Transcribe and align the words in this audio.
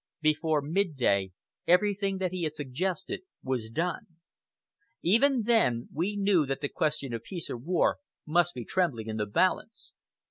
Before 0.21 0.63
midday, 0.63 1.31
everything 1.67 2.17
that 2.17 2.31
he 2.31 2.41
had 2.41 2.55
suggested 2.55 3.21
was 3.43 3.69
done. 3.69 4.07
Even 5.03 5.43
then, 5.43 5.89
we 5.93 6.15
knew 6.17 6.47
that 6.47 6.59
the 6.61 6.69
question 6.69 7.13
of 7.13 7.21
peace 7.21 7.51
or 7.51 7.57
war 7.59 7.97
must 8.25 8.55
be 8.55 8.65
trembling 8.65 9.09
in 9.09 9.17
the 9.17 9.27
balance. 9.27 9.93